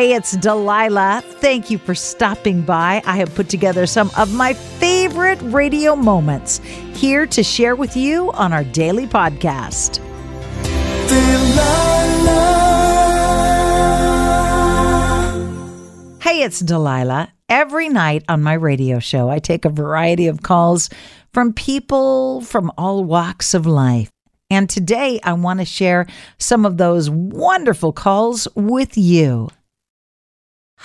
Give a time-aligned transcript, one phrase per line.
[0.00, 1.22] Hey, it's Delilah.
[1.22, 3.02] Thank you for stopping by.
[3.04, 6.56] I have put together some of my favorite radio moments
[6.94, 9.98] here to share with you on our daily podcast.
[16.22, 17.30] Hey, it's Delilah.
[17.50, 20.88] Every night on my radio show, I take a variety of calls
[21.34, 24.08] from people from all walks of life.
[24.48, 26.06] And today I want to share
[26.38, 29.50] some of those wonderful calls with you.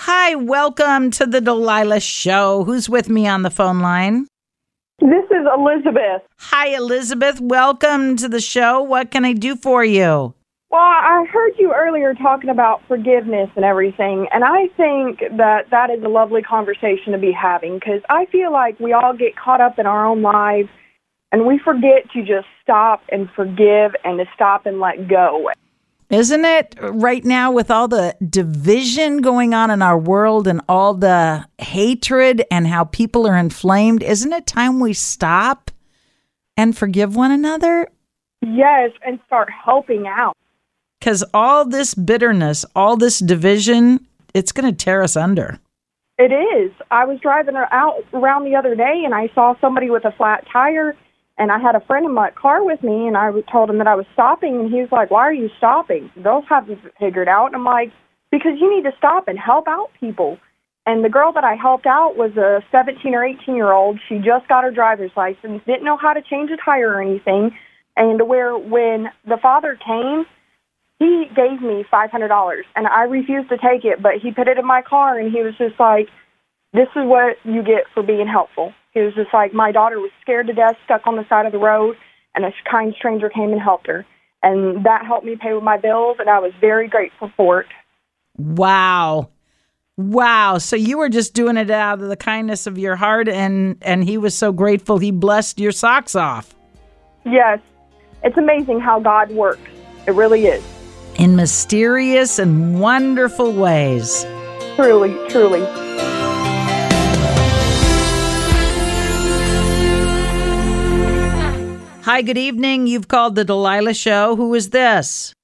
[0.00, 2.64] Hi, welcome to the Delilah Show.
[2.64, 4.26] Who's with me on the phone line?
[5.00, 6.20] This is Elizabeth.
[6.36, 7.40] Hi, Elizabeth.
[7.40, 8.82] Welcome to the show.
[8.82, 10.34] What can I do for you?
[10.70, 15.88] Well, I heard you earlier talking about forgiveness and everything, and I think that that
[15.88, 19.62] is a lovely conversation to be having because I feel like we all get caught
[19.62, 20.68] up in our own lives
[21.32, 25.48] and we forget to just stop and forgive and to stop and let go.
[26.08, 30.94] Isn't it right now with all the division going on in our world and all
[30.94, 34.04] the hatred and how people are inflamed?
[34.04, 35.70] Isn't it time we stop
[36.56, 37.88] and forgive one another?
[38.40, 40.36] Yes, and start helping out.
[41.00, 45.58] Because all this bitterness, all this division, it's going to tear us under.
[46.18, 46.72] It is.
[46.90, 50.44] I was driving out around the other day and I saw somebody with a flat
[50.52, 50.96] tire
[51.38, 53.86] and I had a friend in my car with me, and I told him that
[53.86, 56.10] I was stopping, and he was like, "Why are you stopping?
[56.16, 57.92] They'll have it figured out." And I'm like,
[58.30, 60.38] "Because you need to stop and help out people."
[60.86, 63.98] And the girl that I helped out was a 17 or 18 year old.
[64.08, 67.56] She just got her driver's license, didn't know how to change a tire or anything,
[67.96, 70.26] and where when the father came,
[70.98, 74.64] he gave me $500, and I refused to take it, but he put it in
[74.64, 76.08] my car, and he was just like,
[76.72, 80.10] "This is what you get for being helpful." He was just like, my daughter was
[80.22, 81.98] scared to death, stuck on the side of the road,
[82.34, 84.06] and a kind stranger came and helped her.
[84.42, 87.66] And that helped me pay with my bills, and I was very grateful for it.
[88.38, 89.28] Wow.
[89.98, 90.56] Wow.
[90.56, 94.02] So you were just doing it out of the kindness of your heart, and, and
[94.02, 96.54] he was so grateful he blessed your socks off.
[97.26, 97.60] Yes.
[98.24, 99.68] It's amazing how God works.
[100.06, 100.64] It really is.
[101.16, 104.24] In mysterious and wonderful ways.
[104.74, 105.85] Truly, truly.
[112.06, 112.86] Hi, good evening.
[112.86, 114.36] You've called the Delilah Show.
[114.36, 115.34] Who is this?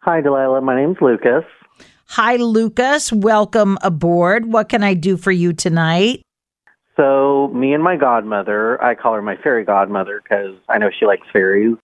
[0.00, 0.60] Hi, Delilah.
[0.60, 1.44] My name's Lucas.
[2.06, 3.12] Hi, Lucas.
[3.12, 4.46] Welcome aboard.
[4.46, 6.22] What can I do for you tonight?
[6.96, 11.06] So, me and my godmother, I call her my fairy godmother because I know she
[11.06, 11.76] likes fairies.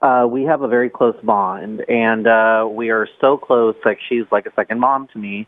[0.00, 4.24] Uh, we have a very close bond, and uh, we are so close, like she's
[4.32, 5.46] like a second mom to me.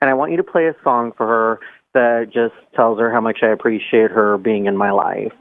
[0.00, 1.60] And I want you to play a song for her
[1.92, 5.34] that just tells her how much I appreciate her being in my life.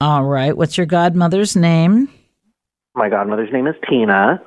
[0.00, 0.56] All right.
[0.56, 2.08] What's your godmother's name?
[2.94, 4.42] My godmother's name is Tina.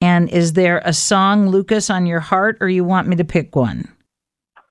[0.00, 3.56] And is there a song, Lucas, on your heart, or you want me to pick
[3.56, 3.88] one?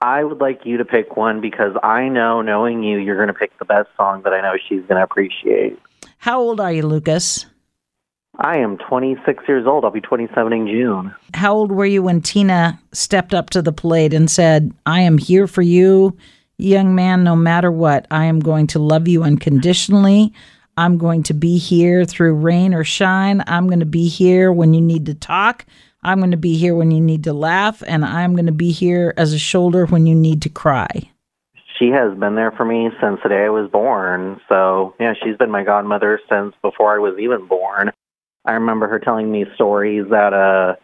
[0.01, 3.33] I would like you to pick one because I know, knowing you, you're going to
[3.33, 5.79] pick the best song that I know she's going to appreciate.
[6.17, 7.45] How old are you, Lucas?
[8.37, 9.85] I am 26 years old.
[9.85, 11.15] I'll be 27 in June.
[11.33, 15.17] How old were you when Tina stepped up to the plate and said, I am
[15.17, 16.17] here for you?
[16.57, 20.33] Young man, no matter what, I am going to love you unconditionally.
[20.75, 23.43] I'm going to be here through rain or shine.
[23.47, 25.65] I'm going to be here when you need to talk.
[26.03, 27.83] I'm going to be here when you need to laugh.
[27.85, 31.09] And I'm going to be here as a shoulder when you need to cry.
[31.79, 34.39] She has been there for me since the day I was born.
[34.49, 37.91] So, yeah, she's been my godmother since before I was even born.
[38.45, 40.75] I remember her telling me stories that uh,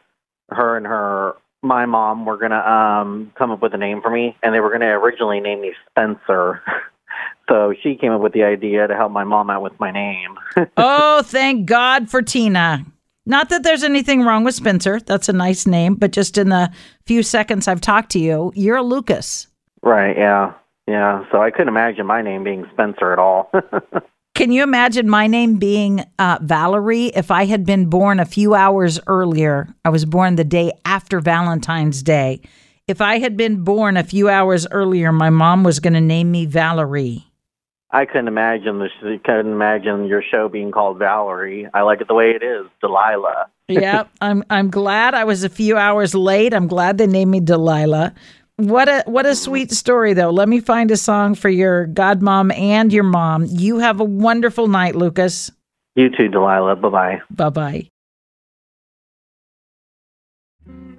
[0.54, 4.38] her and her my mom were gonna um come up with a name for me,
[4.44, 6.62] and they were gonna originally name me Spencer.
[7.50, 10.38] so she came up with the idea to help my mom out with my name.
[10.78, 12.86] oh, thank God for Tina.
[13.26, 15.00] Not that there's anything wrong with Spencer.
[15.00, 16.72] That's a nice name, but just in the
[17.06, 19.48] few seconds I've talked to you, you're a Lucas.
[19.84, 20.54] Right, yeah.
[20.88, 21.26] Yeah.
[21.32, 23.52] So I couldn't imagine my name being Spencer at all.
[24.40, 28.56] Can you imagine my name being uh, Valerie if I had been born a few
[28.56, 29.68] hours earlier?
[29.84, 32.40] I was born the day after Valentine's Day.
[32.88, 36.32] If I had been born a few hours earlier, my mom was going to name
[36.32, 37.26] me Valerie.
[37.92, 38.92] I couldn't imagine this.
[39.02, 41.68] Couldn't imagine your show being called Valerie.
[41.74, 43.50] I like it the way it is, Delilah.
[43.68, 44.46] yeah, I'm.
[44.50, 46.54] I'm glad I was a few hours late.
[46.54, 48.14] I'm glad they named me Delilah.
[48.60, 50.32] What a what a sweet story though.
[50.32, 53.46] Let me find a song for your godmom and your mom.
[53.48, 55.50] You have a wonderful night, Lucas.
[55.96, 56.76] You too, Delilah.
[56.76, 57.22] Bye-bye.
[57.32, 57.90] Bye-bye.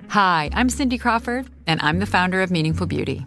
[0.09, 3.27] Hi, I'm Cindy Crawford, and I'm the founder of Meaningful Beauty.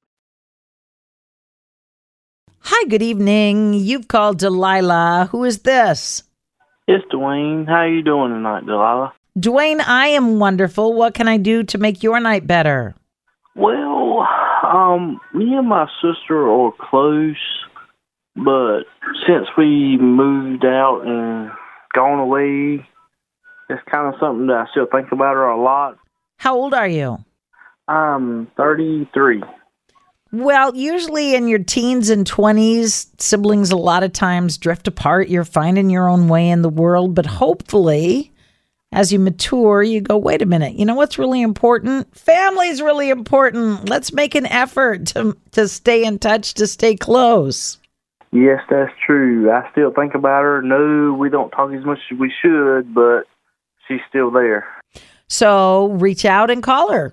[2.63, 3.73] Hi, good evening.
[3.73, 5.29] You've called Delilah.
[5.31, 6.23] Who is this?
[6.87, 7.67] It's Dwayne.
[7.67, 9.13] How are you doing tonight, Delilah?
[9.37, 10.93] Dwayne, I am wonderful.
[10.93, 12.95] What can I do to make your night better?
[13.55, 14.27] Well,
[14.63, 17.35] um, me and my sister are close,
[18.35, 18.81] but
[19.27, 21.51] since we moved out and
[21.93, 22.85] gone away,
[23.69, 25.97] it's kind of something that I still think about her a lot.
[26.37, 27.17] How old are you?
[27.87, 29.43] I'm 33.
[30.33, 35.27] Well, usually in your teens and 20s, siblings a lot of times drift apart.
[35.27, 38.31] You're finding your own way in the world, but hopefully,
[38.93, 42.17] as you mature, you go, wait a minute, you know what's really important?
[42.17, 43.89] Family's really important.
[43.89, 47.77] Let's make an effort to, to stay in touch, to stay close.
[48.31, 49.51] Yes, that's true.
[49.51, 50.61] I still think about her.
[50.61, 53.23] No, we don't talk as much as we should, but
[53.85, 54.65] she's still there.
[55.27, 57.11] So reach out and call her.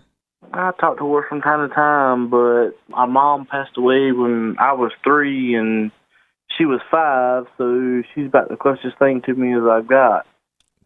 [0.52, 4.72] I talk to her from time to time, but my mom passed away when I
[4.72, 5.90] was three and
[6.56, 10.26] she was five, so she's about the closest thing to me as I've got.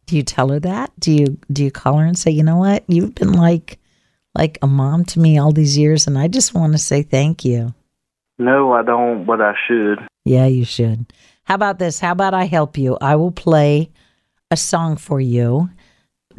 [0.07, 0.93] Do you tell her that?
[0.99, 3.79] Do you do you call her and say, you know what, you've been like
[4.35, 7.45] like a mom to me all these years, and I just want to say thank
[7.45, 7.75] you.
[8.39, 10.01] No, I don't, but I should.
[10.25, 11.13] Yeah, you should.
[11.45, 12.01] How about this?
[12.01, 12.97] How about I help you?
[13.01, 13.91] I will play
[14.51, 15.71] a song for you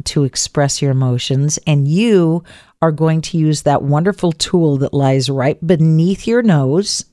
[0.04, 2.42] to express your emotions, and you
[2.82, 7.04] are going to use that wonderful tool that lies right beneath your nose.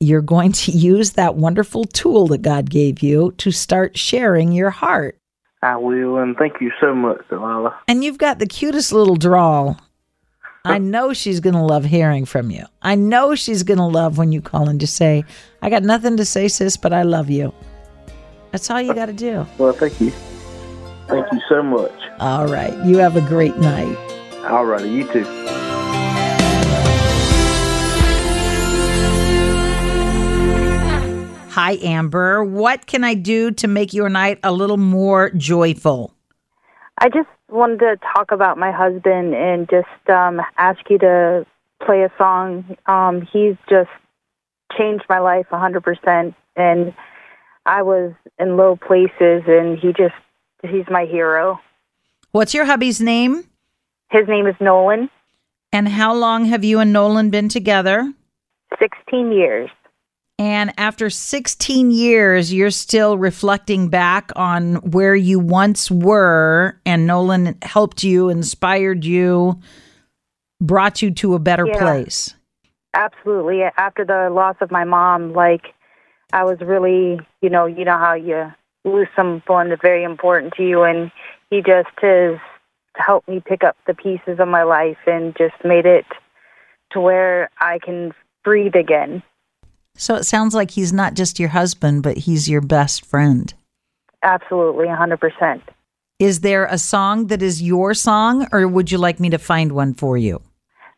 [0.00, 4.70] You're going to use that wonderful tool that God gave you to start sharing your
[4.70, 5.18] heart.
[5.62, 7.76] I will, and thank you so much, Delilah.
[7.88, 9.80] And you've got the cutest little drawl.
[10.64, 12.64] I know she's going to love hearing from you.
[12.82, 15.24] I know she's going to love when you call and just say,
[15.62, 17.54] I got nothing to say, sis, but I love you.
[18.50, 19.46] That's all you uh, got to do.
[19.58, 20.12] Well, thank you.
[21.08, 21.92] Thank you so much.
[22.18, 22.74] All right.
[22.84, 23.96] You have a great night.
[24.44, 25.24] All righty, you too.
[31.56, 32.44] Hi, Amber.
[32.44, 36.12] What can I do to make your night a little more joyful?
[36.98, 41.46] I just wanted to talk about my husband and just um, ask you to
[41.84, 42.76] play a song.
[42.86, 43.90] Um, he's just
[44.76, 46.34] changed my life a 100%.
[46.56, 46.94] And
[47.64, 50.14] I was in low places, and he just,
[50.68, 51.60] he's my hero.
[52.32, 53.44] What's your hubby's name?
[54.10, 55.10] His name is Nolan.
[55.72, 58.12] And how long have you and Nolan been together?
[58.78, 59.70] 16 years.
[60.38, 67.56] And after 16 years, you're still reflecting back on where you once were, and Nolan
[67.62, 69.58] helped you, inspired you,
[70.60, 71.78] brought you to a better Yeah.
[71.78, 72.34] place.
[72.92, 73.62] Absolutely.
[73.62, 75.74] After the loss of my mom, like
[76.32, 78.52] I was really, you know, you know how you
[78.86, 81.10] lose someone that's very important to you, and
[81.50, 82.38] he just has
[82.96, 86.06] helped me pick up the pieces of my life and just made it
[86.92, 88.12] to where I can
[88.44, 89.22] breathe again.
[89.96, 93.52] So it sounds like he's not just your husband, but he's your best friend.
[94.22, 95.62] Absolutely, 100%.
[96.18, 99.72] Is there a song that is your song, or would you like me to find
[99.72, 100.40] one for you?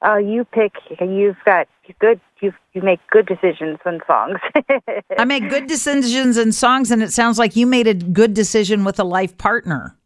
[0.06, 0.72] Uh, you pick.
[1.00, 1.66] You've got
[1.98, 2.20] good.
[2.40, 4.38] You you make good decisions on songs.
[5.18, 8.84] I make good decisions in songs, and it sounds like you made a good decision
[8.84, 9.96] with a life partner.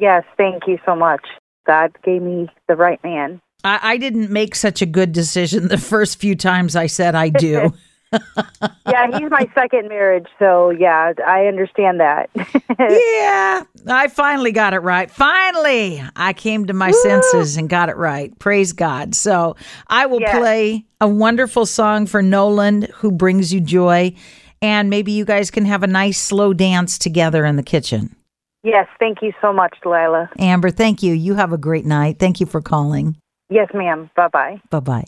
[0.00, 1.26] yes, thank you so much.
[1.66, 3.40] God gave me the right man.
[3.64, 7.30] I, I didn't make such a good decision the first few times I said I
[7.30, 7.72] do.
[8.86, 12.28] Yeah, he's my second marriage, so yeah, I understand that.
[12.78, 15.10] yeah, I finally got it right.
[15.10, 18.38] Finally, I came to my senses and got it right.
[18.38, 19.14] Praise God.
[19.14, 19.56] So
[19.88, 24.14] I will play a wonderful song for Nolan who brings you joy.
[24.60, 28.14] And maybe you guys can have a nice slow dance together in the kitchen.
[28.62, 30.30] yes, thank you so much, Delilah.
[30.38, 31.14] Amber, thank you.
[31.14, 32.18] You have a great night.
[32.18, 33.16] Thank you for calling.
[33.50, 34.10] Yes, ma'am.
[34.14, 34.60] Bye bye.
[34.70, 35.04] Bye bye.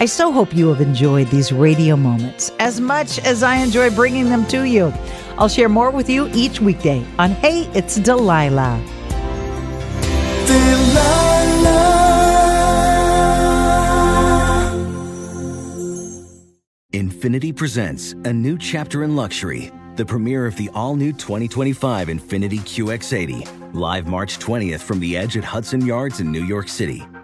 [0.00, 4.28] I so hope you have enjoyed these radio moments as much as I enjoy bringing
[4.30, 4.92] them to you.
[5.36, 8.80] I'll share more with you each weekday on Hey, It's Delilah.
[10.46, 11.88] Delilah.
[16.92, 22.60] Infiniti presents a new chapter in luxury, the premiere of the all new 2025 Infiniti
[22.60, 27.04] QX80, live March 20th from the edge at Hudson Yards in New York City,